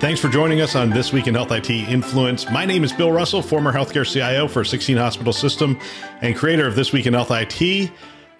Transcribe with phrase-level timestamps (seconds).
[0.00, 2.50] Thanks for joining us on This Week in Health IT Influence.
[2.50, 5.78] My name is Bill Russell, former healthcare CIO for 16 Hospital System
[6.22, 7.92] and creator of This Week in Health IT,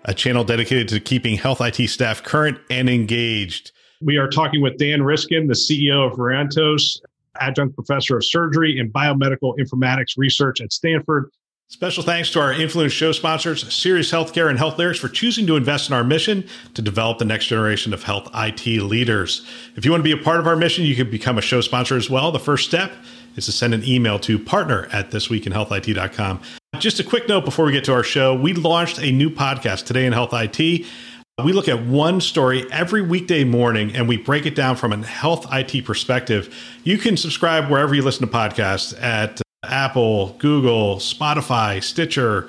[0.07, 3.73] a channel dedicated to keeping health IT staff current and engaged.
[4.01, 6.99] We are talking with Dan Riskin, the CEO of Verantos,
[7.39, 11.31] adjunct professor of surgery and biomedical informatics research at Stanford,
[11.73, 15.57] Special thanks to our influence show sponsors, Sirius Healthcare and Health Lyrics, for choosing to
[15.57, 19.47] invest in our mission to develop the next generation of health IT leaders.
[19.77, 21.61] If you want to be a part of our mission, you can become a show
[21.61, 22.33] sponsor as well.
[22.33, 22.93] The first step
[23.37, 26.41] is to send an email to partner at thisweekinhealthit.com.
[26.81, 29.87] Just a quick note before we get to our show, we launched a new podcast
[29.87, 30.59] today in Health IT.
[30.59, 35.07] We look at one story every weekday morning and we break it down from a
[35.07, 36.53] health IT perspective.
[36.83, 39.41] You can subscribe wherever you listen to podcasts at
[39.71, 42.49] Apple, Google, Spotify, Stitcher,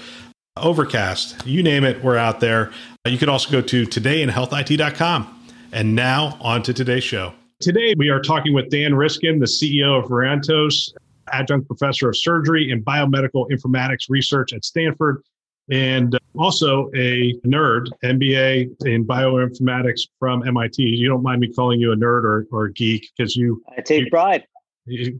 [0.57, 2.71] Overcast, you name it, we're out there.
[3.05, 5.37] Uh, you can also go to todayinhealthit.com.
[5.71, 7.33] And now on to today's show.
[7.61, 10.91] Today, we are talking with Dan Riskin, the CEO of Verantos,
[11.31, 15.23] adjunct professor of surgery and biomedical informatics research at Stanford,
[15.69, 20.83] and uh, also a nerd, MBA in bioinformatics from MIT.
[20.83, 23.63] You don't mind me calling you a nerd or, or a geek because you.
[23.77, 24.45] I take pride.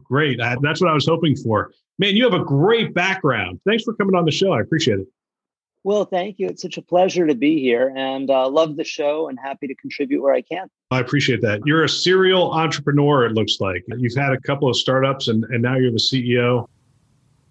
[0.04, 0.38] Great.
[0.38, 1.72] That's what I was hoping for.
[2.02, 3.60] Man, you have a great background.
[3.64, 4.50] Thanks for coming on the show.
[4.50, 5.06] I appreciate it.
[5.84, 6.48] Well, thank you.
[6.48, 9.74] It's such a pleasure to be here and uh, love the show and happy to
[9.76, 10.66] contribute where I can.
[10.90, 11.60] I appreciate that.
[11.64, 13.84] You're a serial entrepreneur, it looks like.
[13.86, 16.66] You've had a couple of startups and, and now you're the CEO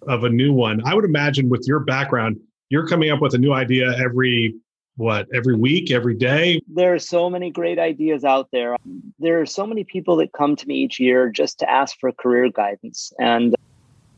[0.06, 0.82] of a new one.
[0.84, 4.54] I would imagine with your background, you're coming up with a new idea every
[4.96, 8.76] what every week every day there are so many great ideas out there
[9.18, 12.12] there are so many people that come to me each year just to ask for
[12.12, 13.56] career guidance and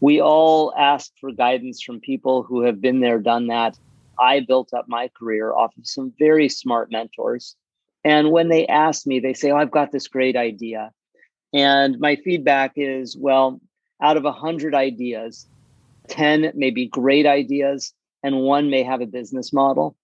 [0.04, 3.78] we all ask for guidance from people who have been there, done that.
[4.20, 7.56] I built up my career off of some very smart mentors.
[8.04, 10.93] And when they ask me, they say, Oh, I've got this great idea.
[11.54, 13.62] And my feedback is, well,
[14.03, 15.48] out of a 100 ideas,
[16.09, 19.97] 10 may be great ideas, and one may have a business model.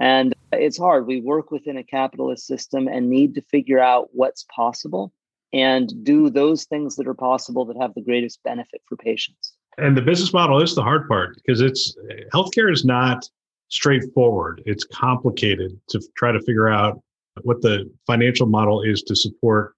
[0.00, 1.06] And it's hard.
[1.06, 5.12] We work within a capitalist system and need to figure out what's possible
[5.52, 9.54] and do those things that are possible that have the greatest benefit for patients.
[9.78, 11.96] And the business model is the hard part because it's
[12.32, 13.28] healthcare is not
[13.68, 14.62] straightforward.
[14.66, 17.00] It's complicated to try to figure out
[17.42, 19.74] what the financial model is to support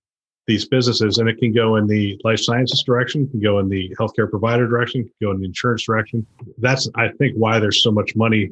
[0.47, 1.19] these businesses.
[1.19, 4.67] And it can go in the life sciences direction, can go in the healthcare provider
[4.67, 6.27] direction, can go in the insurance direction.
[6.59, 8.51] That's, I think, why there's so much money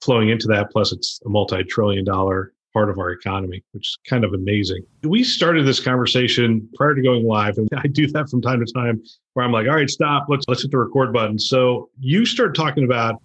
[0.00, 0.70] flowing into that.
[0.70, 4.82] Plus, it's a multi trillion dollar part of our economy, which is kind of amazing.
[5.02, 8.72] We started this conversation prior to going live, and I do that from time to
[8.72, 9.02] time
[9.34, 11.38] where I'm like, all right, stop, let's let's hit the record button.
[11.38, 13.22] So you start talking about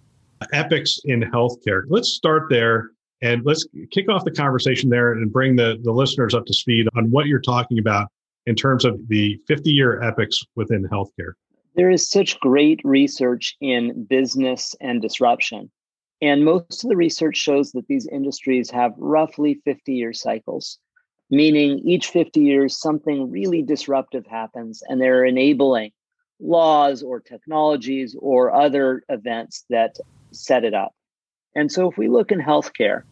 [0.52, 1.84] epics in healthcare.
[1.88, 2.90] Let's start there
[3.22, 6.88] and let's kick off the conversation there and bring the, the listeners up to speed
[6.96, 8.10] on what you're talking about
[8.46, 11.34] in terms of the 50 year epics within healthcare.
[11.76, 15.72] There is such great research in business and disruption.
[16.24, 20.80] And most of the research shows that these industries have roughly 50 year cycles,
[21.30, 25.92] meaning each 50 years, something really disruptive happens and they're enabling
[26.40, 29.98] laws or technologies or other events that
[30.32, 30.94] set it up.
[31.58, 33.04] And so if we look in healthcare,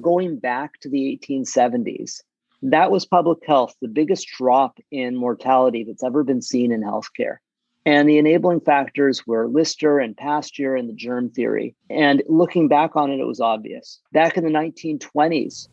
[0.00, 2.22] going back to the 1870s,
[2.62, 7.36] that was public health, the biggest drop in mortality that's ever been seen in healthcare.
[7.84, 11.74] And the enabling factors were Lister and Pasteur and the germ theory.
[11.90, 14.00] And looking back on it, it was obvious.
[14.12, 15.68] Back in the 1920s,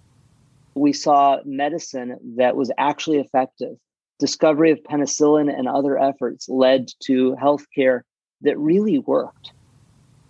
[0.74, 3.78] we saw medicine that was actually effective.
[4.18, 8.02] Discovery of penicillin and other efforts led to healthcare
[8.42, 9.52] that really worked.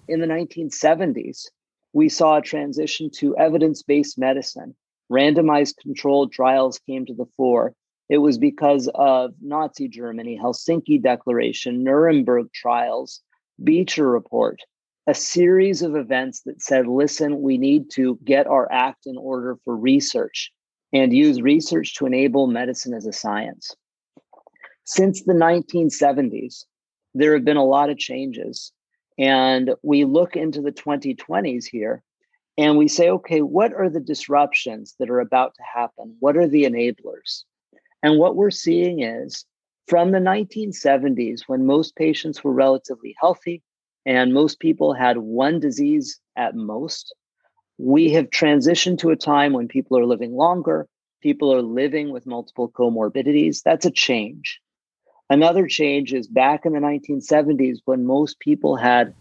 [0.08, 1.46] In the 1970s,
[1.94, 4.76] we saw a transition to evidence based medicine.
[5.12, 7.74] Randomized controlled trials came to the fore
[8.10, 13.22] it was because of Nazi Germany, Helsinki Declaration, Nuremberg trials,
[13.64, 14.60] Beecher Report,
[15.06, 19.58] a series of events that said, listen, we need to get our act in order
[19.64, 20.52] for research
[20.92, 23.76] and use research to enable medicine as a science.
[24.86, 26.66] Since the 1970s,
[27.14, 28.72] there have been a lot of changes.
[29.20, 32.02] And we look into the 2020s here
[32.58, 36.16] and we say, okay, what are the disruptions that are about to happen?
[36.20, 37.44] What are the enablers?
[38.04, 39.46] And what we're seeing is
[39.90, 43.64] From the 1970s, when most patients were relatively healthy
[44.06, 47.16] and most people had one disease at most,
[47.80, 50.88] we have transitioned to a time when people are living longer,
[51.22, 53.64] people are living with multiple comorbidities.
[53.64, 54.62] That's a change.
[55.28, 59.16] Another change is back in the 1970s when most people had,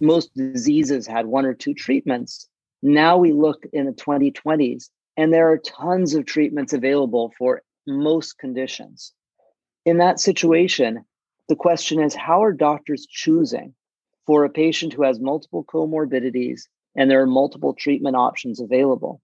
[0.00, 2.48] most diseases had one or two treatments.
[2.82, 8.38] Now we look in the 2020s and there are tons of treatments available for most
[8.38, 9.12] conditions.
[9.84, 11.04] In that situation,
[11.48, 13.74] the question is how are doctors choosing
[14.26, 16.62] for a patient who has multiple comorbidities
[16.96, 19.20] and there are multiple treatment options available?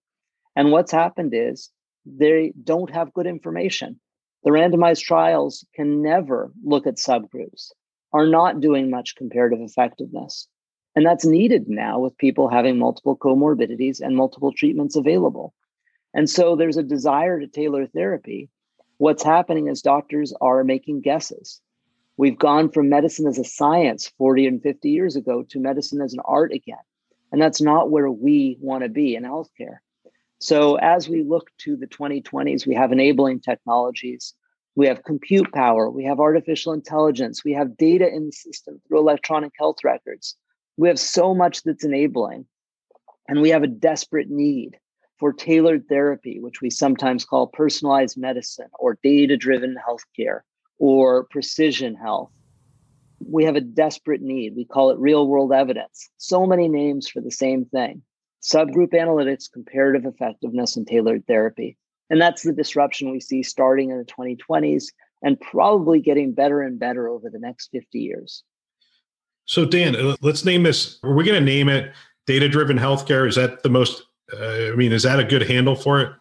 [0.56, 1.70] And what's happened is
[2.04, 4.00] they don't have good information.
[4.44, 7.70] The randomized trials can never look at subgroups,
[8.12, 10.48] are not doing much comparative effectiveness.
[10.96, 15.54] And that's needed now with people having multiple comorbidities and multiple treatments available.
[16.18, 18.48] And so there's a desire to tailor therapy.
[18.96, 21.60] What's happening is doctors are making guesses.
[22.16, 26.14] We've gone from medicine as a science 40 and 50 years ago to medicine as
[26.14, 26.82] an art again.
[27.30, 29.76] And that's not where we want to be in healthcare.
[30.40, 34.34] So as we look to the 2020s, we have enabling technologies.
[34.74, 35.88] We have compute power.
[35.88, 37.44] We have artificial intelligence.
[37.44, 40.34] We have data in the system through electronic health records.
[40.76, 42.46] We have so much that's enabling.
[43.28, 44.80] And we have a desperate need
[45.18, 50.40] for tailored therapy, which we sometimes call personalized medicine or data driven healthcare
[50.78, 52.30] or precision health.
[53.26, 54.54] We have a desperate need.
[54.54, 56.08] We call it real world evidence.
[56.18, 58.02] So many names for the same thing
[58.42, 61.76] subgroup analytics, comparative effectiveness, and tailored therapy.
[62.10, 64.84] And that's the disruption we see starting in the 2020s
[65.22, 68.44] and probably getting better and better over the next 50 years.
[69.44, 70.98] So, Dan, uh, let's name this.
[71.02, 71.92] Are we going to name it
[72.26, 73.26] data driven healthcare?
[73.26, 76.12] Is that the most, uh, I mean, is that a good handle for it?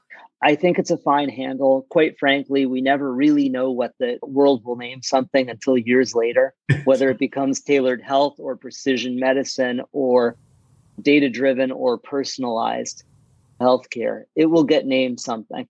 [0.41, 1.87] I think it's a fine handle.
[1.89, 6.53] Quite frankly, we never really know what the world will name something until years later,
[6.83, 10.37] whether it becomes tailored health or precision medicine or
[11.01, 13.03] data driven or personalized
[13.59, 14.23] healthcare.
[14.35, 15.67] It will get named something.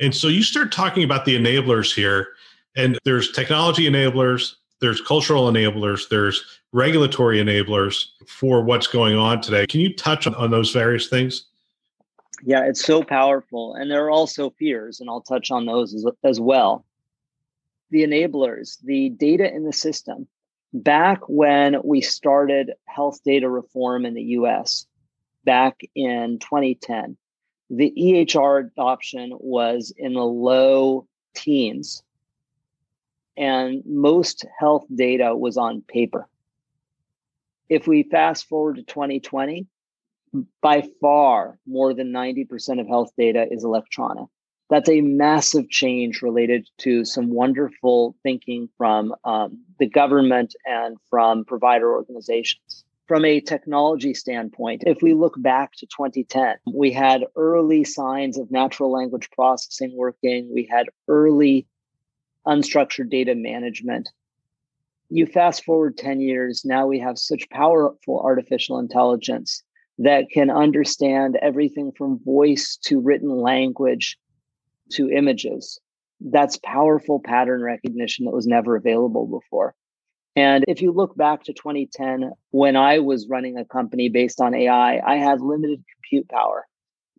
[0.00, 2.28] And so you start talking about the enablers here,
[2.76, 6.42] and there's technology enablers, there's cultural enablers, there's
[6.72, 9.66] regulatory enablers for what's going on today.
[9.66, 11.46] Can you touch on, on those various things?
[12.42, 13.74] Yeah, it's so powerful.
[13.74, 16.84] And there are also fears, and I'll touch on those as, as well.
[17.90, 20.28] The enablers, the data in the system,
[20.72, 24.86] back when we started health data reform in the US
[25.44, 27.16] back in 2010,
[27.70, 32.02] the EHR adoption was in the low teens,
[33.36, 36.28] and most health data was on paper.
[37.68, 39.66] If we fast forward to 2020,
[40.62, 44.26] by far more than 90% of health data is electronic
[44.70, 51.44] that's a massive change related to some wonderful thinking from um, the government and from
[51.44, 52.84] provider organizations.
[53.08, 58.52] From a technology standpoint, if we look back to 2010, we had early signs of
[58.52, 61.66] natural language processing working, we had early
[62.46, 64.08] unstructured data management.
[65.08, 69.64] You fast forward 10 years, now we have such powerful artificial intelligence
[70.00, 74.16] that can understand everything from voice to written language
[74.92, 75.78] to images.
[76.20, 79.74] That's powerful pattern recognition that was never available before.
[80.36, 84.54] And if you look back to 2010, when I was running a company based on
[84.54, 86.66] AI, I had limited compute power.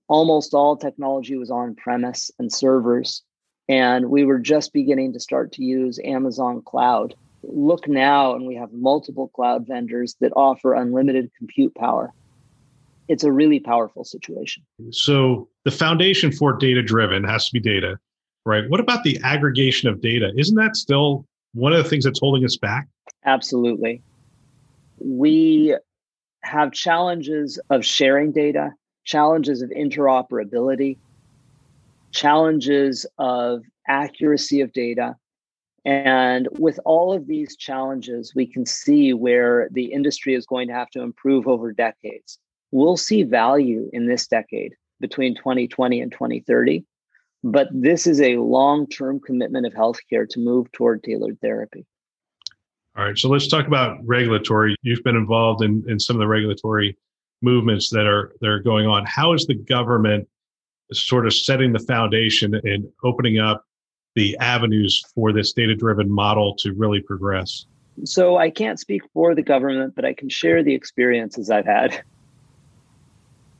[0.08, 3.22] Almost all technology was on premise and servers.
[3.70, 7.14] And we were just beginning to start to use Amazon Cloud.
[7.44, 12.12] Look now, and we have multiple cloud vendors that offer unlimited compute power
[13.12, 14.64] it's a really powerful situation.
[14.92, 18.00] So the foundation for data driven has to be data,
[18.46, 18.64] right?
[18.70, 20.32] What about the aggregation of data?
[20.38, 22.88] Isn't that still one of the things that's holding us back?
[23.26, 24.02] Absolutely.
[25.00, 25.76] We
[26.44, 28.72] have challenges of sharing data,
[29.04, 30.98] challenges of interoperability,
[32.12, 35.18] challenges of accuracy of data.
[35.84, 40.74] And with all of these challenges, we can see where the industry is going to
[40.74, 42.40] have to improve over decades
[42.72, 46.86] we'll see value in this decade between 2020 and 2030.
[47.44, 51.86] But this is a long term commitment of healthcare to move toward tailored therapy.
[52.96, 53.18] All right.
[53.18, 54.76] So let's talk about regulatory.
[54.84, 56.98] You've been involved in, in some of the regulatory
[57.42, 59.06] movements that are that are going on.
[59.06, 60.28] How is the government
[60.94, 63.66] sort of setting the foundation and opening up
[64.16, 67.66] the avenues for this data driven model to really progress?
[68.04, 72.04] So I can't speak for the government, but I can share the experiences I've had.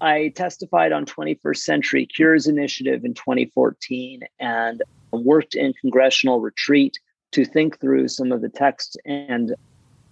[0.02, 4.82] I testified on 21st Century Cures Initiative in 2014, and
[5.12, 6.98] worked in congressional retreat
[7.34, 9.56] to think through some of the text and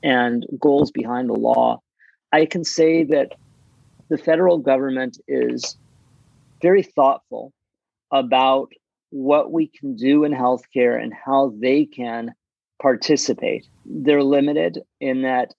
[0.02, 1.82] and goals behind the law.
[2.32, 3.34] I can say that
[4.10, 5.78] the federal government is
[6.62, 7.52] very thoughtful
[8.12, 8.72] about
[9.10, 12.34] what we can do in healthcare and how they can
[12.82, 13.68] participate.
[13.86, 15.54] They're limited in that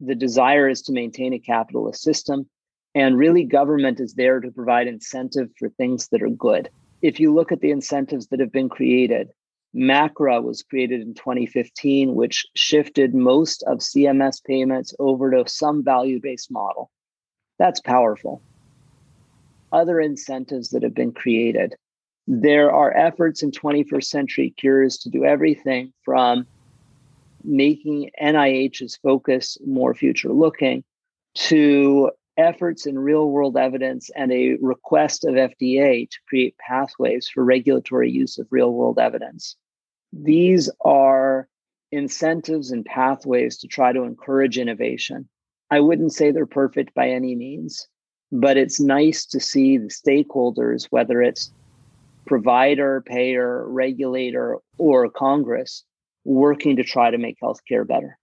[0.00, 2.48] the desire is to maintain a capitalist system.
[2.96, 6.70] And really, government is there to provide incentive for things that are good.
[7.02, 9.28] If you look at the incentives that have been created,
[9.74, 16.18] MACRA was created in 2015, which shifted most of CMS payments over to some value
[16.22, 16.90] based model.
[17.58, 18.40] That's powerful.
[19.72, 21.74] Other incentives that have been created.
[22.26, 26.46] There are efforts in 21st century cures to do everything from
[27.44, 30.82] making NIH's focus more future looking
[31.34, 37.44] to efforts in real world evidence and a request of FDA to create pathways for
[37.44, 39.56] regulatory use of real world evidence.
[40.12, 41.48] These are
[41.92, 45.28] incentives and pathways to try to encourage innovation.
[45.70, 47.88] I wouldn't say they're perfect by any means,
[48.30, 51.52] but it's nice to see the stakeholders, whether it's
[52.26, 55.84] provider, payer, regulator, or Congress,
[56.24, 58.18] working to try to make healthcare better.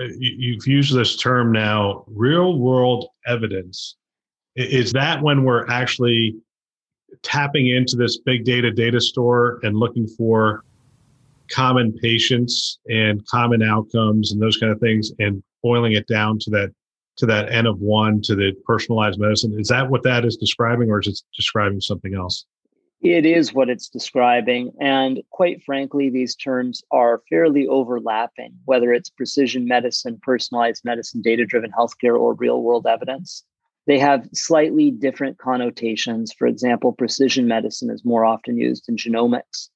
[0.00, 3.96] Uh, you've used this term now, real world evidence.
[4.56, 6.36] Is that when we're actually
[7.22, 10.64] tapping into this big data data store and looking for
[11.50, 16.50] common patients and common outcomes and those kind of things and boiling it down to
[16.50, 16.72] that
[17.16, 20.88] to that n of one to the personalized medicine is that what that is describing
[20.90, 22.46] or is it describing something else
[23.00, 24.72] it is what it's describing.
[24.80, 31.46] And quite frankly, these terms are fairly overlapping, whether it's precision medicine, personalized medicine, data
[31.46, 33.44] driven healthcare, or real world evidence.
[33.86, 36.32] They have slightly different connotations.
[36.32, 39.68] For example, precision medicine is more often used in genomics,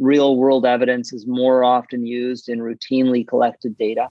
[0.00, 4.08] real world evidence is more often used in routinely collected data.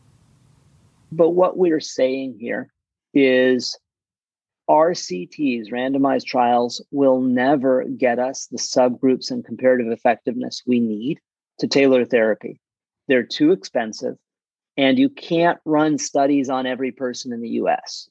[1.12, 2.72] But what we're saying here
[3.14, 3.78] is
[4.70, 11.20] RCTs, randomized trials, will never get us the subgroups and comparative effectiveness we need
[11.58, 12.60] to tailor therapy.
[13.08, 14.16] They're too expensive,
[14.78, 18.08] and you can't run studies on every person in the US.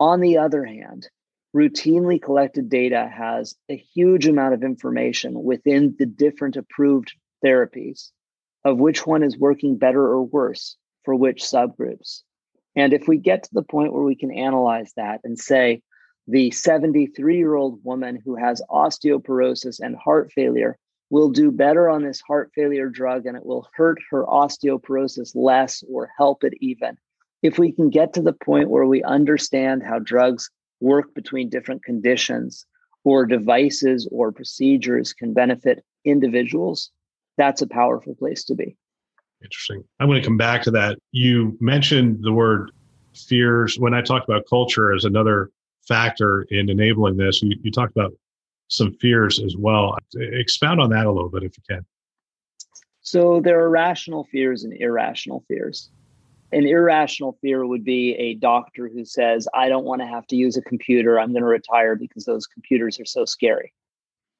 [0.00, 1.08] On the other hand,
[1.54, 7.14] routinely collected data has a huge amount of information within the different approved
[7.44, 8.10] therapies
[8.64, 12.22] of which one is working better or worse for which subgroups.
[12.76, 15.82] And if we get to the point where we can analyze that and say,
[16.28, 20.76] the 73 year old woman who has osteoporosis and heart failure
[21.08, 25.84] will do better on this heart failure drug and it will hurt her osteoporosis less
[25.88, 26.98] or help it even.
[27.42, 31.84] If we can get to the point where we understand how drugs work between different
[31.84, 32.66] conditions
[33.04, 36.90] or devices or procedures can benefit individuals,
[37.38, 38.76] that's a powerful place to be.
[39.46, 39.84] Interesting.
[40.00, 40.98] I'm going to come back to that.
[41.12, 42.72] You mentioned the word
[43.14, 45.50] fears when I talked about culture as another
[45.86, 47.42] factor in enabling this.
[47.42, 48.12] You, you talked about
[48.66, 49.96] some fears as well.
[50.16, 51.86] Expound on that a little bit if you can.
[53.02, 55.90] So there are rational fears and irrational fears.
[56.50, 60.36] An irrational fear would be a doctor who says, I don't want to have to
[60.36, 61.20] use a computer.
[61.20, 63.72] I'm going to retire because those computers are so scary.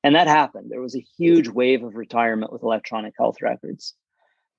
[0.03, 0.69] And that happened.
[0.69, 3.95] There was a huge wave of retirement with electronic health records.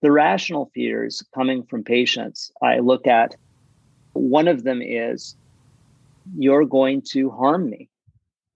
[0.02, 3.36] The rational fears coming from patients, I look at
[4.14, 5.36] one of them is
[6.36, 7.90] you're going to harm me.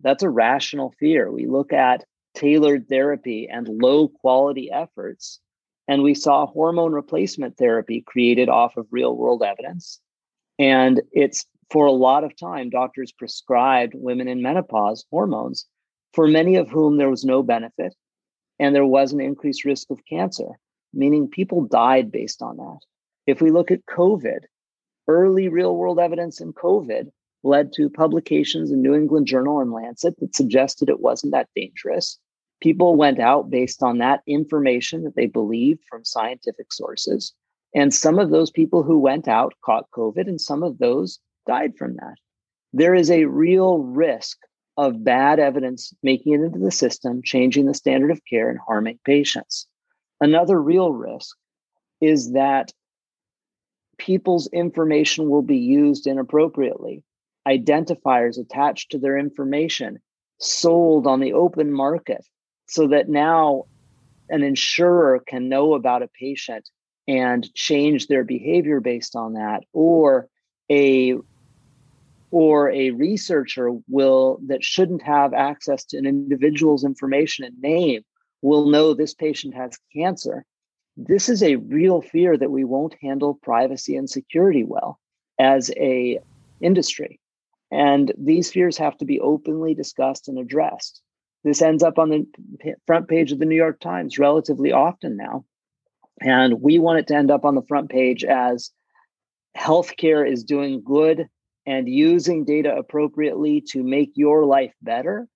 [0.02, 1.32] That's a rational fear.
[1.32, 2.04] We look at
[2.36, 5.40] tailored therapy and low quality efforts,
[5.88, 10.00] and we saw hormone replacement therapy created off of real world evidence.
[10.60, 15.66] And it's for a lot of time, doctors prescribed women in menopause hormones,
[16.14, 17.96] for many of whom there was no benefit
[18.60, 20.60] and there was an increased risk of cancer,
[20.94, 22.80] meaning people died based on that.
[23.28, 24.42] If we look at COVID,
[25.08, 27.12] early real world evidence in COVID
[27.44, 32.20] led to publications in New England Journal and Lancet that suggested it wasn't that dangerous.
[32.62, 37.34] People went out based on that information that they believed from scientific sources.
[37.74, 41.76] And some of those people who went out caught COVID, and some of those died
[41.78, 42.16] from that.
[42.74, 44.38] There is a real risk
[44.78, 49.00] of bad evidence making it into the system, changing the standard of care, and harming
[49.06, 49.68] patients.
[50.22, 51.36] Another real risk
[52.00, 52.72] is that
[53.98, 57.04] people's information will be used inappropriately.
[57.48, 60.00] Identifiers attached to their information
[60.40, 62.24] sold on the open market
[62.68, 63.66] so that now
[64.30, 66.70] an insurer can know about a patient
[67.08, 70.28] and change their behavior based on that or
[70.72, 71.16] a
[72.30, 78.04] or a researcher will that shouldn't have access to an individual's information and name
[78.42, 80.46] we'll know this patient has cancer.
[80.98, 85.00] This is a real fear that we won't handle privacy and security well
[85.40, 86.20] as a
[86.60, 87.20] industry.
[87.72, 91.02] And these fears have to be openly discussed and addressed.
[91.44, 92.26] This ends up on the
[92.86, 95.46] front page of the New York Times relatively often now.
[96.20, 98.72] And we want it to end up on the front page as
[99.58, 101.28] healthcare is doing good
[101.66, 105.28] and using data appropriately to make your life better,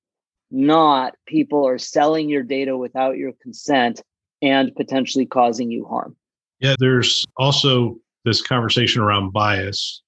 [0.55, 4.01] not people are selling your data without your consent
[4.41, 6.15] and potentially causing you harm.
[6.59, 10.01] Yeah, there's also this conversation around bias,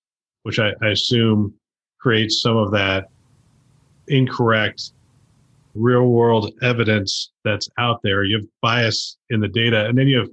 [0.43, 1.53] which I, I assume
[1.99, 3.09] creates some of that
[4.07, 4.93] incorrect
[5.75, 8.23] real world evidence that's out there.
[8.23, 10.29] You have bias in the data, and then you have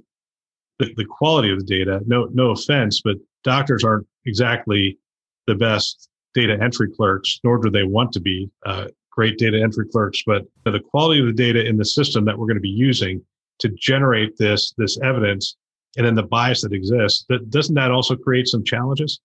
[0.79, 1.99] the, the quality of the data.
[2.07, 4.97] No, no offense, but doctors aren't exactly
[5.45, 9.87] the best data entry clerks, nor do they want to be uh, great data entry
[9.87, 10.21] clerks.
[10.25, 13.21] But the quality of the data in the system that we're going to be using
[13.59, 15.55] to generate this this evidence,
[15.97, 19.19] and then the bias that exists, that doesn't that also create some challenges?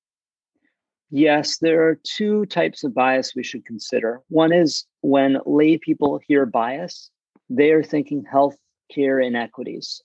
[1.11, 4.21] Yes, there are two types of bias we should consider.
[4.29, 7.11] One is when lay people hear bias,
[7.49, 8.57] they are thinking health
[8.95, 10.03] care inequities.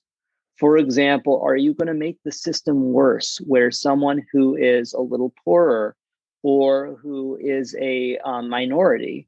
[0.58, 5.02] For example, are you going to make the system worse where someone who is a
[5.02, 5.96] little poorer
[6.42, 9.28] or who is a um, minority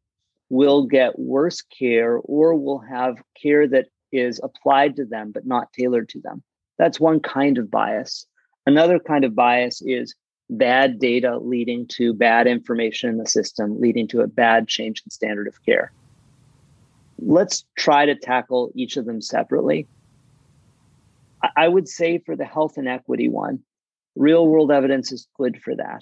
[0.50, 5.74] will get worse care or will have care that is applied to them but not
[5.74, 6.44] tailored to them?
[6.78, 8.26] That's one kind of bias.
[8.66, 10.16] Another kind of bias is
[10.50, 15.12] bad data leading to bad information in the system, leading to a bad change in
[15.12, 15.92] standard of care.
[17.20, 19.88] Let's try to tackle each of them separately.
[21.56, 23.60] I would say for the health inequity one,
[24.16, 26.02] real world evidence is good for that.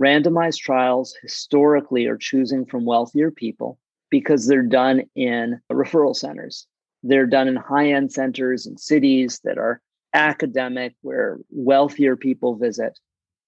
[0.00, 3.78] Randomized trials historically are choosing from wealthier people
[4.10, 6.66] because they're done in referral centers.
[7.02, 9.80] They're done in high end centers and cities that are
[10.14, 12.98] academic, where wealthier people visit.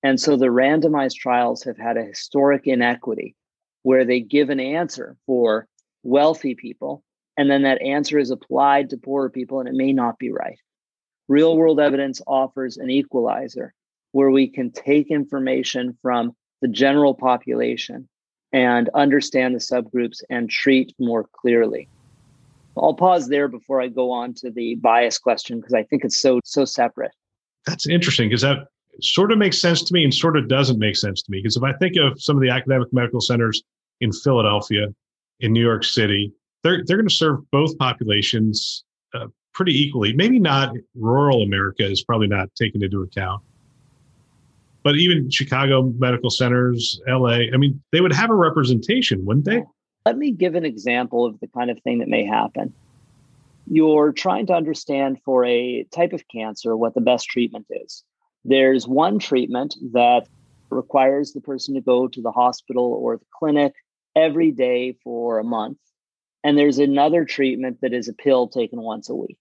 [0.03, 3.35] And so the randomized trials have had a historic inequity
[3.83, 5.67] where they give an answer for
[6.03, 7.03] wealthy people,
[7.37, 10.59] and then that answer is applied to poorer people, and it may not be right.
[11.29, 13.75] Real world evidence offers an equalizer
[14.15, 16.31] where we can take information from
[16.63, 18.09] the general population
[18.53, 21.89] and understand the subgroups and treat more clearly.
[22.77, 26.21] I'll pause there before I go on to the bias question because I think it's
[26.21, 27.11] so so separate.
[27.67, 28.69] That's interesting because that
[29.01, 31.39] sort of makes sense to me and sort of doesn't make sense to me.
[31.39, 33.65] Because if I think of some of the academic medical centers
[34.01, 34.87] in Philadelphia,
[35.41, 40.13] in New York City, they're they're going to serve both populations uh, pretty equally.
[40.13, 43.43] Maybe not rural America is probably not taken into account.
[44.85, 49.65] But even Chicago medical centers, LA, I mean, they would have a representation, wouldn't they?
[50.05, 52.75] Let me give an example of the kind of thing that may happen.
[53.67, 58.05] You're trying to understand for a type of cancer what the best treatment is.
[58.45, 60.29] There's one treatment that
[60.69, 63.73] requires the person to go to the hospital or the clinic
[64.15, 65.79] every day for a month.
[66.43, 69.39] And there's another treatment that is a pill taken once a week.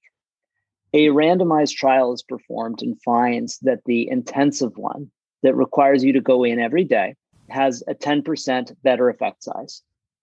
[0.93, 5.11] A randomized trial is performed and finds that the intensive one
[5.43, 7.15] that requires you to go in every day
[7.49, 9.81] has a 10% better effect size.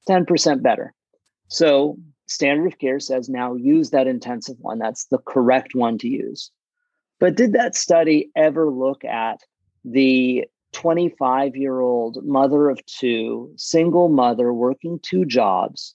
[0.09, 0.94] 10% better.
[1.48, 4.78] So, standard of care says now use that intensive one.
[4.78, 6.50] That's the correct one to use.
[7.18, 9.40] But did that study ever look at
[9.85, 15.94] the 25 year old mother of two, single mother working two jobs,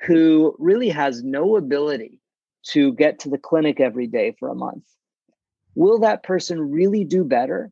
[0.00, 2.20] who really has no ability
[2.70, 4.84] to get to the clinic every day for a month?
[5.74, 7.70] Will that person really do better?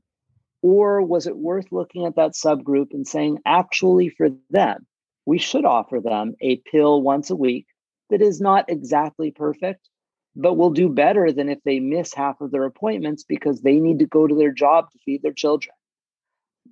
[0.65, 4.87] Or was it worth looking at that subgroup and saying, actually, for them,
[5.27, 7.67] we should offer them a pill once a week
[8.09, 9.91] that is not exactly perfect,
[10.35, 13.99] but will do better than if they miss half of their appointments because they need
[13.99, 15.75] to go to their job to feed their children.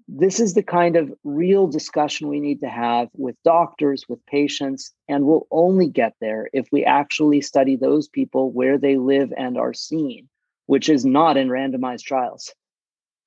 [0.09, 4.95] This is the kind of real discussion we need to have with doctors, with patients,
[5.07, 9.59] and we'll only get there if we actually study those people where they live and
[9.59, 10.31] are seen,
[10.65, 12.55] which is not in randomized trials.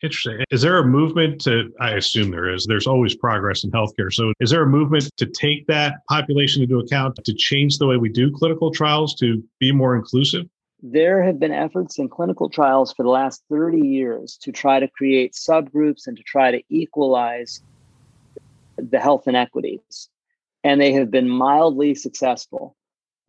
[0.03, 0.43] Interesting.
[0.51, 4.11] Is there a movement to, I assume there is, there's always progress in healthcare.
[4.11, 7.97] So is there a movement to take that population into account to change the way
[7.97, 10.45] we do clinical trials to be more inclusive?
[10.83, 14.87] There have been efforts in clinical trials for the last 30 years to try to
[14.89, 17.63] create subgroups and to try to equalize
[18.77, 20.09] the health inequities.
[20.63, 22.75] And they have been mildly successful.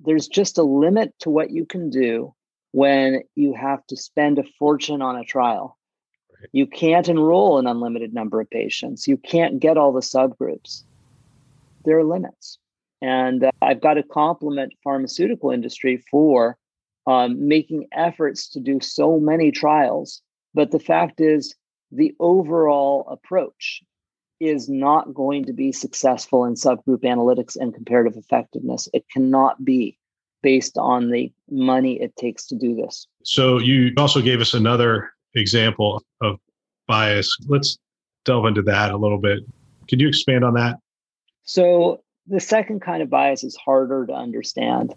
[0.00, 2.35] There's just a limit to what you can do
[2.72, 5.79] when you have to spend a fortune on a trial
[6.53, 9.07] you can't enroll an unlimited number of patients.
[9.07, 10.83] You can't get all the subgroups.
[11.85, 12.59] There are limits.
[13.03, 16.57] And uh, I've got to compliment pharmaceutical industry for
[17.07, 20.23] um, making efforts to do so many trials.
[20.55, 21.55] But the fact is,
[21.93, 23.83] the overall approach
[24.41, 28.89] is not going to be successful in subgroup analytics and comparative effectiveness.
[28.93, 29.99] It cannot be
[30.43, 33.07] based on the money it takes to do this.
[33.25, 36.38] So you also gave us another example of
[36.87, 37.37] bias.
[37.46, 37.79] Let's
[38.25, 39.40] delve into that a little bit.
[39.88, 40.79] Could you expand on that?
[41.44, 44.94] So the second kind of bias is harder to understand.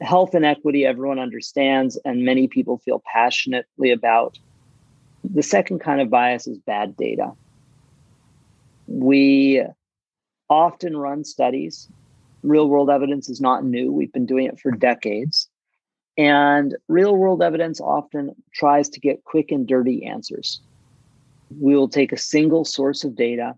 [0.00, 4.38] Health inequity, everyone understands, and many people feel passionately about.
[5.22, 7.32] The second kind of bias is bad data.
[8.86, 9.62] We
[10.48, 11.88] often run studies.
[12.42, 15.48] Real world evidence is not new, we've been doing it for decades.
[16.18, 20.60] And real world evidence often tries to get quick and dirty answers.
[21.58, 23.54] We will take a single source of data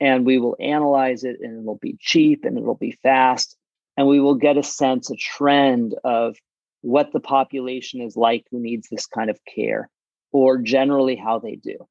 [0.00, 3.56] and we will analyze it, and it'll be cheap and it'll be fast.
[3.96, 6.36] And we will get a sense, a trend of
[6.80, 9.88] what the population is like who needs this kind of care,
[10.32, 11.86] or generally how they do.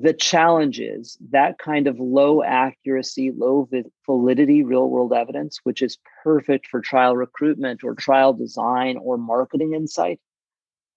[0.00, 3.68] The challenge is that kind of low accuracy, low
[4.06, 9.72] validity real world evidence, which is perfect for trial recruitment or trial design or marketing
[9.72, 10.20] insight,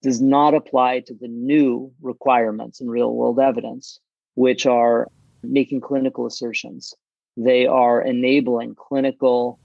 [0.02, 4.00] does not apply to the new requirements in real world evidence,
[4.34, 5.06] which are
[5.44, 6.92] making clinical assertions.
[7.36, 9.60] They are enabling clinical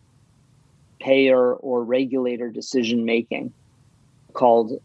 [1.00, 3.52] payer or regulator decision making
[4.34, 4.80] called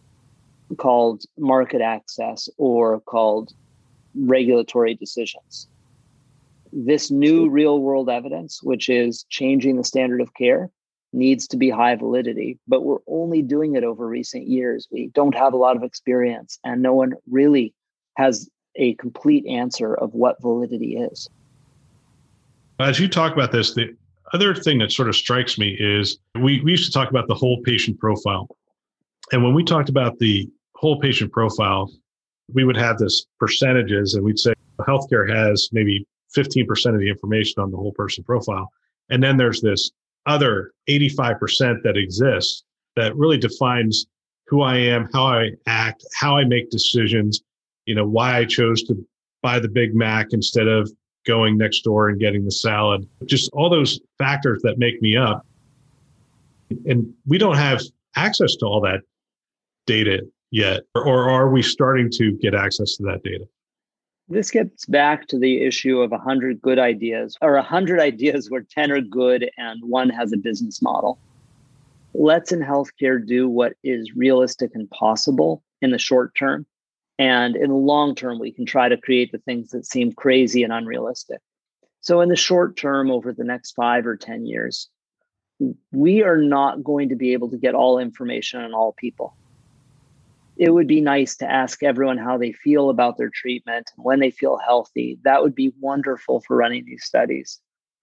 [0.78, 3.52] called market access or called
[4.18, 5.68] regulatory decisions.
[6.72, 10.70] This new real world evidence, which is changing the standard of care,
[11.12, 14.86] needs to be high validity, but we're only doing it over recent years.
[14.90, 17.72] We don't have a lot of experience, and no one really
[18.16, 21.28] has a complete answer of what validity is.
[22.78, 23.96] As you talk about this, the
[24.32, 27.34] other thing that sort of strikes me is we, we used to talk about the
[27.34, 28.48] whole patient profile.
[29.32, 31.90] And when we talked about the whole patient profile,
[32.52, 36.06] we would have this percentages and we'd say healthcare has maybe
[36.36, 38.70] 15% of the information on the whole person profile.
[39.10, 39.90] And then there's this
[40.26, 42.64] other 85% that exists
[42.96, 44.06] that really defines
[44.46, 47.42] who I am, how I act, how I make decisions,
[47.86, 49.06] you know, why I chose to
[49.42, 50.90] buy the Big Mac instead of
[51.26, 53.06] going next door and getting the salad.
[53.26, 55.46] Just all those factors that make me up.
[56.86, 57.80] And we don't have
[58.16, 59.00] access to all that
[59.86, 63.44] data yet, or are we starting to get access to that data?
[64.28, 68.92] This gets back to the issue of 100 good ideas, or 100 ideas where 10
[68.92, 71.18] are good and one has a business model.
[72.14, 76.66] Let's in healthcare do what is realistic and possible in the short term.
[77.18, 80.62] And in the long term, we can try to create the things that seem crazy
[80.62, 81.40] and unrealistic.
[82.00, 84.88] So, in the short term, over the next five or 10 years,
[85.90, 89.36] we are not going to be able to get all information on all people
[90.58, 94.18] it would be nice to ask everyone how they feel about their treatment and when
[94.18, 95.18] they feel healthy.
[95.22, 97.60] That would be wonderful for running these studies.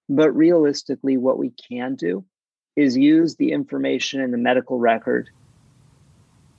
[0.07, 2.23] But realistically, what we can do
[2.77, 5.29] is use the information in the medical record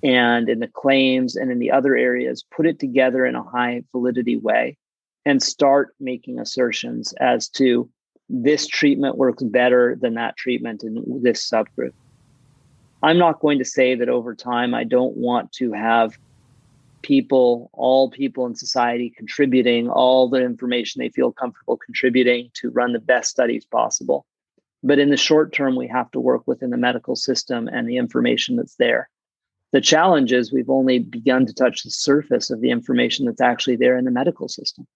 [0.02, 3.82] and in the claims and in the other areas, put it together in a high
[3.92, 4.76] validity way,
[5.24, 7.88] and start making assertions as to
[8.28, 11.92] this treatment works better than that treatment in this subgroup.
[13.02, 16.18] I'm not going to say that over time I don't want to have
[17.02, 22.92] people, all people in society contributing all the information they feel comfortable contributing to run
[22.92, 24.26] the best studies possible.
[24.82, 27.96] But in the short term, we have to work within the medical system and the
[27.96, 29.08] information that's there.
[29.72, 33.76] The challenge is we've only begun to touch the surface of the information that's actually
[33.76, 34.86] there in the medical system.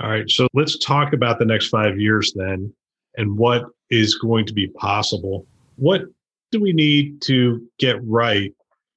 [0.00, 0.28] All right.
[0.28, 2.72] So let's talk about the next five years then
[3.16, 5.46] and what is going to be possible.
[5.76, 6.02] What
[6.56, 8.52] do we need to get right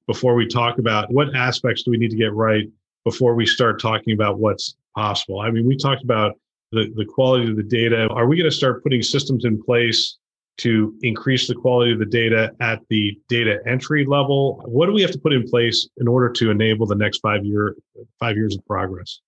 [0.06, 2.64] before we talk about what aspects do we need to get right
[3.04, 5.40] before we start talking about what's possible?
[5.40, 6.38] I mean, we talked about
[6.72, 8.08] the, the quality of the data.
[8.08, 10.16] Are we going to start putting systems in place
[10.58, 14.62] to increase the quality of the data at the data entry level?
[14.64, 17.44] What do we have to put in place in order to enable the next five
[17.44, 17.76] year
[18.18, 19.20] five years of progress?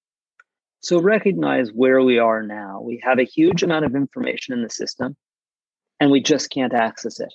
[0.81, 2.81] So recognize where we are now.
[2.81, 5.16] We have a huge amount of information in the system
[6.01, 7.33] and we just can't access it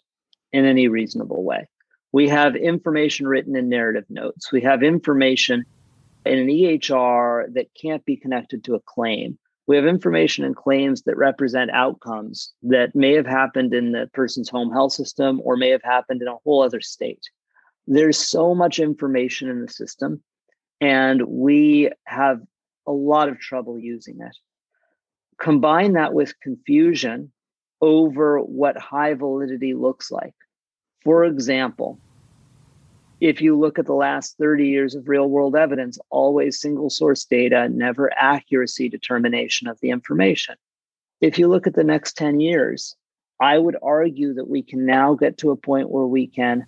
[0.51, 1.67] in any reasonable way.
[2.11, 4.51] We have information written in narrative notes.
[4.51, 5.65] We have information
[6.25, 9.37] in an EHR that can't be connected to a claim.
[9.67, 14.49] We have information and claims that represent outcomes that may have happened in the person's
[14.49, 17.21] home health system or may have happened in a whole other state.
[17.85, 20.23] There's so much information in the system,
[20.79, 22.41] and we have
[22.85, 24.35] a lot of trouble using it.
[25.39, 27.31] Combine that with confusion
[27.81, 30.33] over what high validity looks like.
[31.07, 32.01] For example,
[33.21, 37.23] If you look at the last 30 years of real world evidence, always single source
[37.23, 40.55] data, never accuracy determination of the information.
[41.21, 42.93] If you look at the next 10 years,
[43.39, 46.65] I would argue that we can now get to a point where we can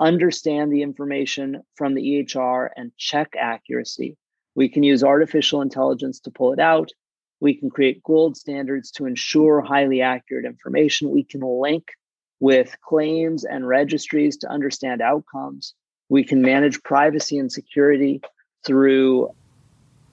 [0.00, 4.16] understand the information from the EHR and check accuracy.
[4.54, 6.92] We can use artificial intelligence to pull it out.
[7.40, 11.10] We can create gold standards to ensure highly accurate information.
[11.10, 11.92] We can link
[12.40, 15.74] with claims and registries to understand outcomes.
[16.08, 18.20] We can manage privacy and security
[18.64, 19.30] through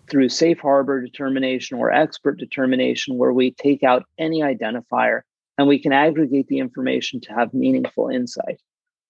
[0.10, 5.22] through safe harbor determination or expert determination where we take out any identifier
[5.58, 8.60] and we can aggregate the information to have meaningful insight.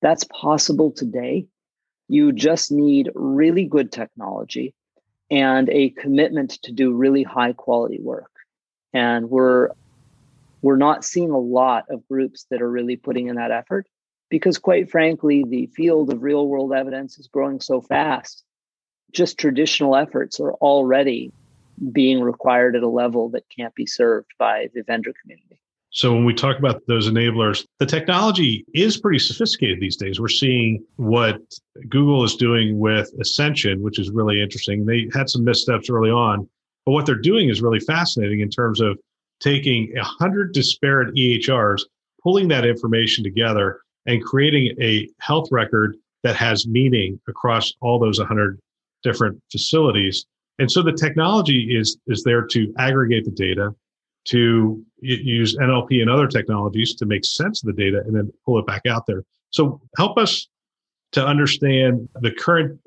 [0.02, 1.48] That's possible today.
[2.08, 4.74] You just need really good technology
[5.32, 8.32] and a commitment to do really high quality work.
[8.94, 9.70] And we're
[10.66, 13.86] we're not seeing a lot of groups that are really putting in that effort
[14.32, 18.44] because quite frankly the field of real world evidence is growing so fast.
[19.12, 21.32] Just traditional efforts are already
[21.92, 25.62] being required at a level that can't be served by the vendor community.
[25.92, 30.20] So when we talk about those enablers, the technology is pretty sophisticated these days.
[30.20, 31.42] We're seeing what
[31.90, 34.84] Google is doing with Ascension, which is really interesting.
[34.84, 36.50] They had some missteps early on,
[36.88, 38.98] but what they're doing is really fascinating in terms of
[39.46, 41.82] taking a hundred disparate EHRs,
[42.24, 48.18] pulling that information together and creating a health record that has meaning across all those
[48.18, 48.60] 100
[49.04, 50.26] different facilities.
[50.58, 53.76] And so the technology is, is there to aggregate the data,
[54.30, 58.58] to use NLP and other technologies to make sense of the data and then pull
[58.58, 59.24] it back out there.
[59.52, 60.48] So help us
[61.12, 62.80] to understand the current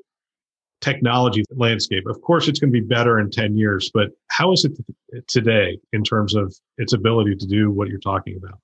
[0.81, 2.05] technology landscape.
[2.07, 5.79] Of course, it's going to be better in 10 years, but how is it today
[5.93, 8.59] in terms of its ability to do what you're talking about?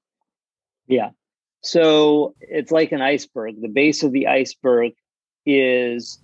[0.88, 1.10] Yeah.
[1.62, 3.62] So it's like an iceberg.
[3.62, 4.94] The base of the iceberg
[5.46, 6.20] is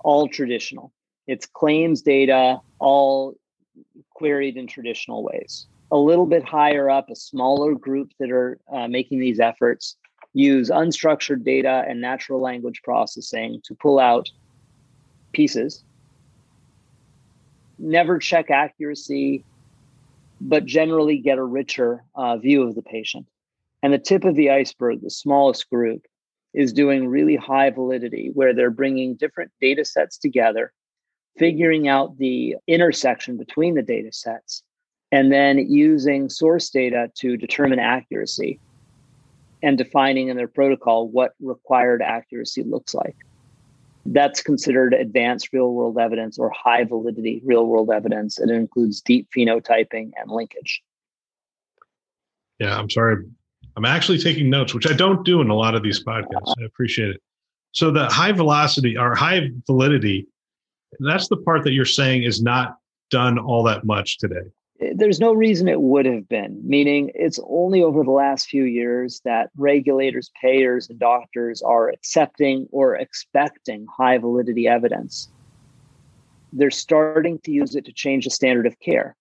[0.00, 0.92] all traditional.
[1.26, 3.34] It's claims data, all
[4.14, 8.88] queried in traditional ways a little bit higher up, a smaller group that are uh,
[8.88, 9.96] making these efforts
[10.32, 14.30] use unstructured data and natural language processing to pull out
[15.34, 15.84] pieces.
[17.82, 19.44] Never check accuracy,
[20.40, 23.26] but generally get a richer uh, view of the patient.
[23.82, 26.06] And the tip of the iceberg, the smallest group,
[26.54, 30.72] is doing really high validity where they're bringing different data sets together,
[31.36, 34.62] figuring out the intersection between the data sets,
[35.10, 38.60] and then using source data to determine accuracy
[39.60, 43.16] and defining in their protocol what required accuracy looks like.
[44.04, 48.38] That's considered advanced real world evidence or high validity real world evidence.
[48.38, 50.82] It includes deep phenotyping and linkage.
[52.58, 53.24] Yeah, I'm sorry.
[53.76, 56.34] I'm actually taking notes, which I don't do in a lot of these podcasts.
[56.34, 56.54] Uh-huh.
[56.60, 57.22] I appreciate it.
[57.72, 60.26] So the high velocity or high validity,
[61.00, 62.76] that's the part that you're saying is not
[63.10, 64.50] done all that much today
[64.94, 69.20] there's no reason it would have been, meaning it's only over the last few years
[69.24, 75.28] that regulators, payers, and doctors are accepting or expecting high validity evidence.
[76.52, 79.16] They're starting to use it to change the standard of care.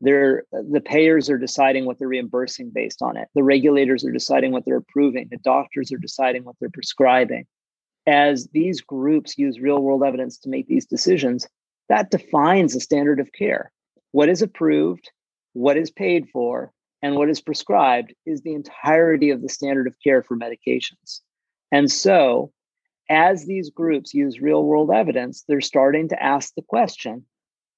[0.00, 3.28] They're, the payers are deciding what they're reimbursing based on it.
[3.34, 5.28] The regulators are deciding what they're approving.
[5.30, 7.46] The doctors are deciding what they're prescribing.
[8.06, 11.48] As these groups use real world evidence to make these decisions,
[11.88, 13.72] that defines the standard of care
[14.12, 15.10] what is approved,
[15.52, 19.94] what is paid for, and what is prescribed is the entirety of the standard of
[20.02, 21.20] care for medications.
[21.70, 22.52] And so,
[23.10, 27.24] as these groups use real world evidence, they're starting to ask the question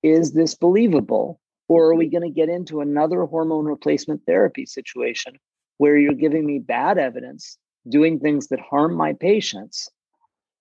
[0.03, 1.41] is this believable?
[1.69, 5.35] Or are we going to get into another hormone replacement therapy situation
[5.77, 9.89] where you're giving me bad evidence, doing things that harm my patients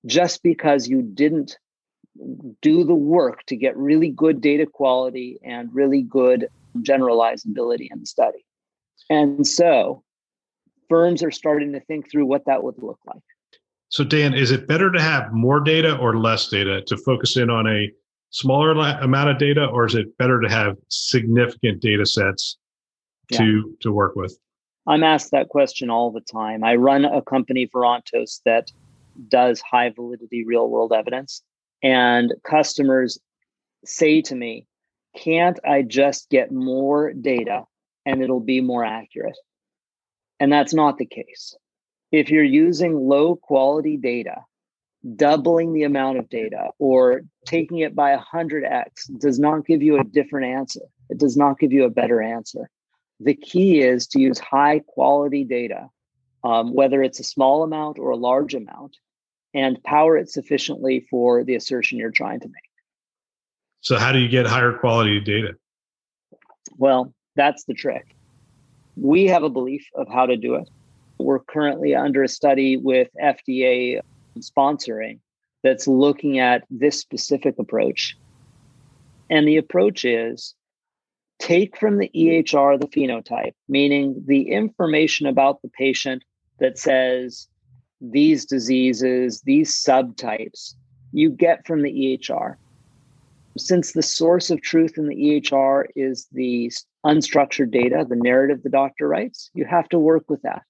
[0.06, 1.58] just because you didn't
[2.62, 6.48] do the work to get really good data quality and really good
[6.80, 8.46] generalizability in the study.
[9.10, 10.04] And so
[10.88, 13.24] firms are starting to think through what that would look like.
[13.90, 17.50] So, Dan, is it better to have more data or less data to focus in
[17.50, 17.92] on a
[18.30, 22.58] smaller amount of data, or is it better to have significant data sets
[23.34, 23.62] to, yeah.
[23.82, 24.38] to work with?
[24.86, 26.64] I'm asked that question all the time.
[26.64, 28.72] I run a company, Verantos, that
[29.28, 31.42] does high validity real world evidence
[31.82, 33.20] and customers
[33.86, 34.66] say to me,
[35.16, 37.64] can't I just get more data
[38.06, 39.38] and it'll be more accurate?
[40.40, 41.56] And that's not the case.
[42.12, 44.38] If you're using low quality data,
[45.16, 50.04] doubling the amount of data or taking it by 100x does not give you a
[50.04, 50.82] different answer.
[51.10, 52.70] It does not give you a better answer.
[53.20, 55.90] The key is to use high quality data,
[56.44, 58.98] um, whether it's a small amount or a large amount,
[59.54, 62.56] and power it sufficiently for the assertion you're trying to make.
[63.82, 65.56] So, how do you get higher quality data?
[66.78, 68.16] Well, that's the trick.
[68.96, 70.70] We have a belief of how to do it.
[71.18, 74.02] We're currently under a study with FDA
[74.40, 75.20] sponsoring
[75.64, 78.18] that's looking at this specific approach.
[79.30, 80.56] And the approach is
[81.40, 86.24] take from the EHR the phenotype, meaning the information about the patient
[86.60, 87.48] that says
[88.02, 90.76] these diseases, these subtypes,
[91.12, 92.56] you get from the EHR.
[93.58, 96.72] Since the source of truth in the EHR is the
[97.06, 100.64] unstructured data, the narrative the doctor writes, you have to work with that.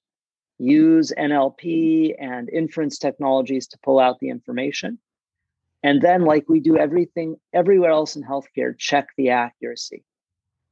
[0.58, 5.00] Use NLP and inference technologies to pull out the information.
[5.84, 10.04] And then, like we do everything everywhere else in healthcare, check the accuracy.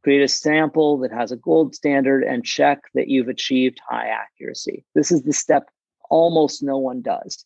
[0.04, 4.84] Create a sample that has a gold standard and check that you've achieved high accuracy.
[4.94, 5.70] This is the step
[6.10, 7.46] almost no one does,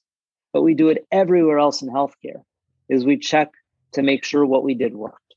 [0.53, 2.43] but we do it everywhere else in healthcare.
[2.89, 3.51] Is we check
[3.93, 5.35] to make sure what we did worked.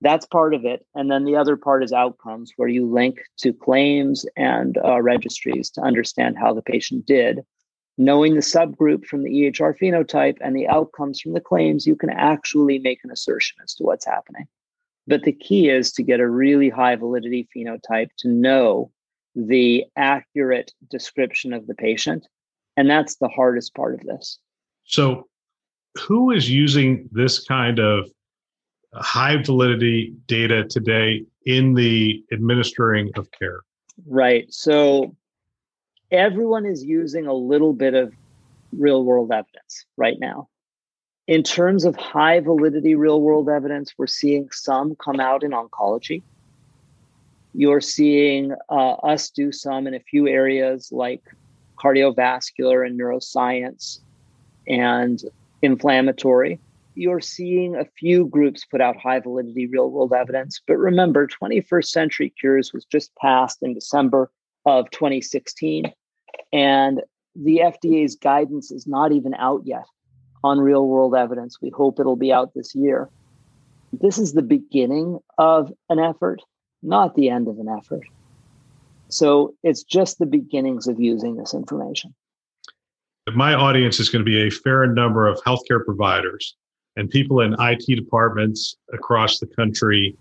[0.00, 3.52] That's part of it, and then the other part is outcomes, where you link to
[3.52, 7.40] claims and uh, registries to understand how the patient did.
[8.00, 12.10] Knowing the subgroup from the EHR phenotype and the outcomes from the claims, you can
[12.10, 14.46] actually make an assertion as to what's happening.
[15.08, 18.92] But the key is to get a really high validity phenotype to know
[19.46, 22.26] the accurate description of the patient.
[22.76, 24.38] And that's the hardest part of this.
[24.84, 25.28] So,
[25.96, 28.08] who is using this kind of
[28.94, 33.60] high validity data today in the administering of care?
[34.06, 34.52] Right.
[34.52, 35.14] So,
[36.10, 38.12] everyone is using a little bit of
[38.72, 40.48] real world evidence right now.
[41.26, 46.22] In terms of high validity real world evidence, we're seeing some come out in oncology.
[47.58, 51.24] You're seeing uh, us do some in a few areas like
[51.76, 53.98] cardiovascular and neuroscience
[54.68, 55.20] and
[55.60, 56.60] inflammatory.
[56.94, 60.62] You're seeing a few groups put out high validity real world evidence.
[60.68, 64.30] But remember, 21st Century Cures was just passed in December
[64.64, 65.92] of 2016.
[66.52, 67.02] And
[67.34, 69.86] the FDA's guidance is not even out yet
[70.44, 71.60] on real world evidence.
[71.60, 73.08] We hope it'll be out this year.
[73.92, 76.40] This is the beginning of an effort,
[76.82, 78.04] not the end of an effort.
[79.08, 82.14] So it's just the beginnings of using this information.
[83.34, 86.56] My audience is going to be a fair number of healthcare providers
[86.96, 90.16] and people in IT departments across the country,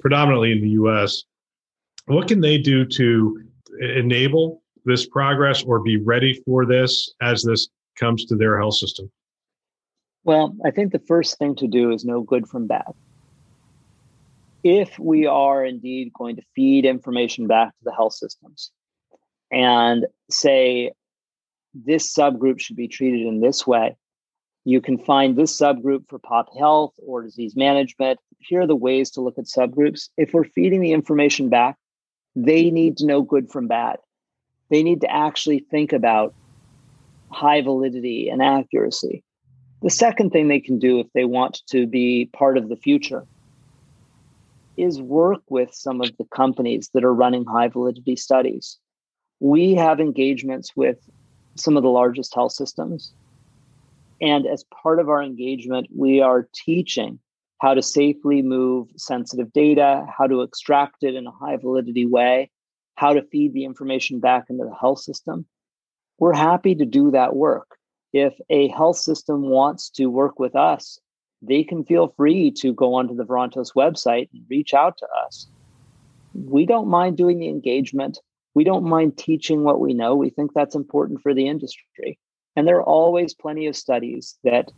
[0.00, 1.24] predominantly in the US.
[2.06, 3.42] What can they do to
[3.80, 9.10] enable this progress or be ready for this as this comes to their health system?
[10.24, 12.92] Well, I think the first thing to do is know good from bad.
[14.62, 18.70] If we are indeed going to feed information back to the health systems
[19.50, 20.92] and say
[21.74, 23.96] this subgroup should be treated in this way,
[24.64, 28.18] you can find this subgroup for pop health or disease management.
[28.38, 30.10] Here are the ways to look at subgroups.
[30.18, 31.76] If we're feeding the information back,
[32.36, 33.96] they need to know good from bad.
[34.68, 36.34] They need to actually think about
[37.30, 39.24] high validity and accuracy.
[39.82, 43.26] The second thing they can do if they want to be part of the future
[44.82, 48.78] is work with some of the companies that are running high validity studies.
[49.40, 50.98] We have engagements with
[51.56, 53.12] some of the largest health systems.
[54.20, 57.18] And as part of our engagement, we are teaching
[57.60, 62.50] how to safely move sensitive data, how to extract it in a high validity way,
[62.94, 65.46] how to feed the information back into the health system.
[66.18, 67.76] We're happy to do that work.
[68.12, 70.98] If a health system wants to work with us,
[71.42, 75.46] they can feel free to go onto the Verantos website and reach out to us.
[76.34, 78.18] We don't mind doing the engagement.
[78.54, 80.14] We don't mind teaching what we know.
[80.14, 82.18] We think that's important for the industry.
[82.56, 84.70] And there are always plenty of studies that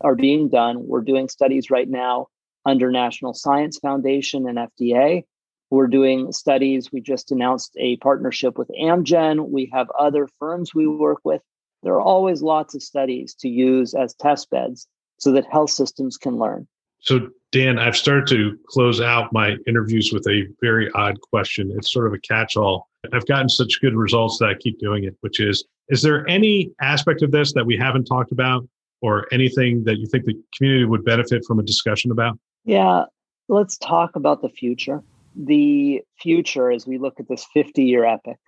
[0.00, 0.86] are being done.
[0.86, 2.28] We're doing studies right now
[2.64, 5.24] under National Science Foundation and FDA.
[5.70, 6.92] We're doing studies.
[6.92, 9.48] We just announced a partnership with Amgen.
[9.48, 11.42] We have other firms we work with.
[11.82, 14.86] There are always lots of studies to use as test beds
[15.18, 16.66] so that health systems can learn.
[17.00, 21.72] So, Dan, I've started to close out my interviews with a very odd question.
[21.76, 22.88] It's sort of a catch all.
[23.12, 26.72] I've gotten such good results that I keep doing it, which is Is there any
[26.80, 28.68] aspect of this that we haven't talked about
[29.02, 32.38] or anything that you think the community would benefit from a discussion about?
[32.64, 33.04] Yeah,
[33.48, 35.02] let's talk about the future.
[35.36, 38.38] The future, as we look at this 50 year epic,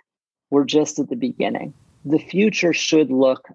[0.51, 1.75] we're just at the beginning.
[2.05, 3.49] The future should look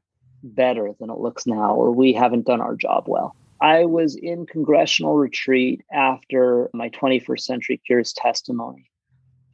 [0.44, 3.36] better than it looks now, or we haven't done our job well.
[3.62, 8.90] I was in congressional retreat after my 21st Century Cures testimony.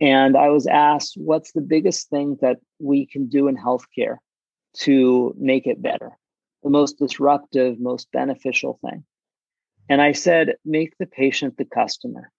[0.02, 4.18] And I was asked, what's the biggest thing that we can do in healthcare
[4.78, 6.12] to make it better,
[6.64, 9.04] the most disruptive, most beneficial thing.
[9.90, 12.32] And I said, make the patient the customer.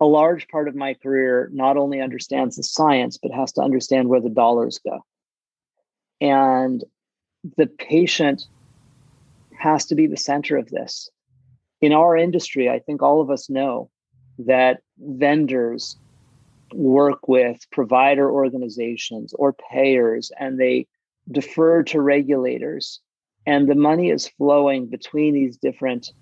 [0.00, 4.08] A large part of my career not only understands the science, but has to understand
[4.08, 5.00] where the dollars go.
[6.20, 6.82] And
[7.56, 8.46] the patient
[9.58, 11.10] has to be the center of this.
[11.80, 13.90] In our industry, I think all of us know
[14.38, 15.96] that vendors
[16.72, 20.86] work with provider organizations or payers and they
[21.30, 23.00] defer to regulators
[23.46, 26.12] and the money is flowing between these different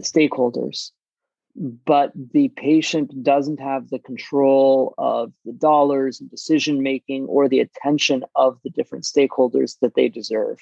[0.00, 0.90] stakeholders
[1.54, 7.60] but the patient doesn't have the control of the dollars and decision making or the
[7.60, 10.58] attention of the different stakeholders that they deserve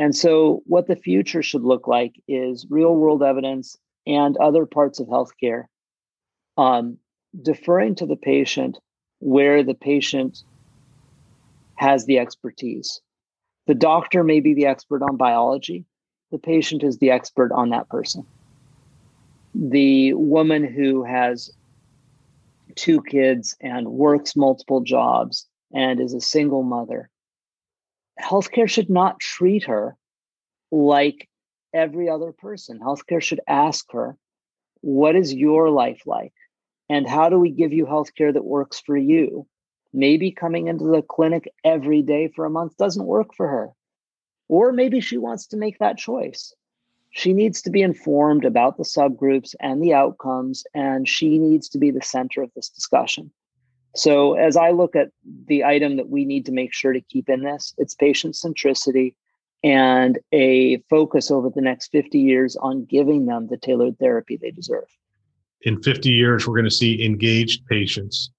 [0.00, 3.76] and so what the future should look like is real world evidence
[4.06, 5.64] and other parts of healthcare
[6.56, 6.96] um,
[7.42, 8.78] deferring to the patient
[9.18, 10.42] where the patient
[11.74, 13.02] has the expertise.
[13.66, 15.84] The doctor may be the expert on biology,
[16.32, 18.26] the patient is the expert on that person.
[19.54, 21.50] The woman who has
[22.76, 27.10] two kids and works multiple jobs and is a single mother,
[28.20, 29.96] healthcare should not treat her
[30.70, 31.28] like
[31.72, 32.78] every other person.
[32.78, 34.16] Healthcare should ask her,
[34.82, 36.34] What is your life like?
[36.88, 39.46] And how do we give you healthcare that works for you?
[39.92, 43.70] Maybe coming into the clinic every day for a month doesn't work for her.
[44.48, 46.52] Or maybe she wants to make that choice.
[47.10, 51.78] She needs to be informed about the subgroups and the outcomes, and she needs to
[51.78, 53.32] be the center of this discussion.
[53.96, 55.08] So, as I look at
[55.46, 59.14] the item that we need to make sure to keep in this, it's patient centricity
[59.64, 64.52] and a focus over the next 50 years on giving them the tailored therapy they
[64.52, 64.86] deserve
[65.62, 68.30] in 50 years, we're going to see engaged patients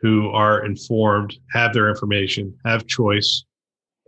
[0.00, 3.44] who are informed, have their information, have choice,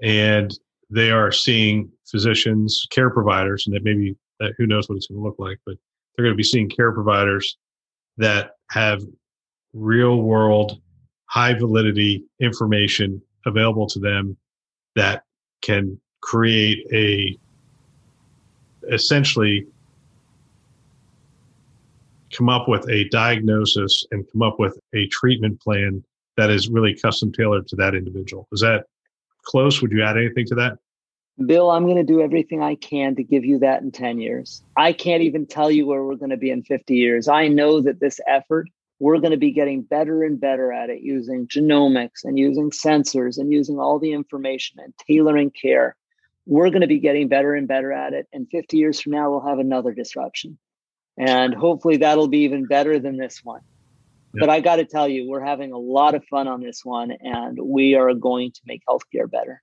[0.02, 0.58] and
[0.90, 5.20] they are seeing physicians, care providers, and that maybe that who knows what it's going
[5.20, 5.76] to look like, but
[6.14, 7.56] they're going to be seeing care providers
[8.16, 9.02] that have
[9.72, 10.80] real world,
[11.26, 14.36] high validity information available to them
[14.94, 15.22] that
[15.62, 17.38] can create a
[18.92, 19.66] essentially
[22.32, 26.02] come up with a diagnosis and come up with a treatment plan
[26.36, 28.46] that is really custom tailored to that individual.
[28.52, 28.86] Is that
[29.44, 29.80] close?
[29.80, 30.78] Would you add anything to that?
[31.44, 34.62] Bill, I'm going to do everything I can to give you that in 10 years.
[34.76, 37.28] I can't even tell you where we're going to be in 50 years.
[37.28, 38.68] I know that this effort,
[38.98, 43.36] we're going to be getting better and better at it using genomics and using sensors
[43.36, 45.94] and using all the information and tailoring care.
[46.46, 48.26] We're going to be getting better and better at it.
[48.32, 50.58] And 50 years from now, we'll have another disruption
[51.16, 53.62] and hopefully that'll be even better than this one.
[54.34, 57.10] But I got to tell you, we're having a lot of fun on this one,
[57.10, 59.62] and we are going to make healthcare better.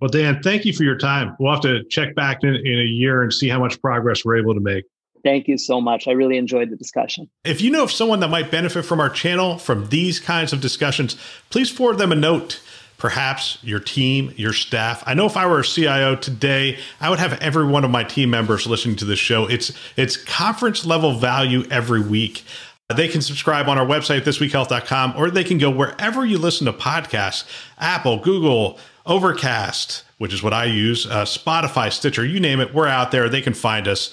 [0.00, 1.36] Well, Dan, thank you for your time.
[1.38, 4.38] We'll have to check back in, in a year and see how much progress we're
[4.38, 4.84] able to make.
[5.22, 6.08] Thank you so much.
[6.08, 7.28] I really enjoyed the discussion.
[7.44, 10.62] If you know of someone that might benefit from our channel from these kinds of
[10.62, 11.16] discussions,
[11.50, 12.60] please forward them a note
[13.00, 15.02] perhaps your team, your staff.
[15.06, 18.04] I know if I were a CIO today, I would have every one of my
[18.04, 19.46] team members listening to this show.
[19.46, 22.44] It's it's conference level value every week.
[22.90, 26.66] Uh, they can subscribe on our website, thisweekhealth.com, or they can go wherever you listen
[26.66, 27.44] to podcasts
[27.78, 32.74] Apple, Google, Overcast, which is what I use, uh, Spotify, Stitcher, you name it.
[32.74, 33.28] We're out there.
[33.28, 34.12] They can find us.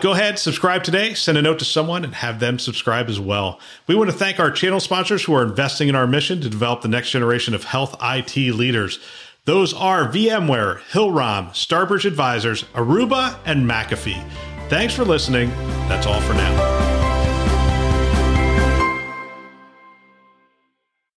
[0.00, 3.58] Go ahead, subscribe today, send a note to someone, and have them subscribe as well.
[3.88, 6.82] We want to thank our channel sponsors who are investing in our mission to develop
[6.82, 9.00] the next generation of health IT leaders.
[9.46, 14.22] Those are VMware, Hillrom, Starbridge Advisors, Aruba, and McAfee.
[14.68, 15.50] Thanks for listening.
[15.88, 16.99] That's all for now.